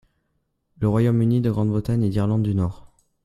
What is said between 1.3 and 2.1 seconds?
de Grande-Bretagne et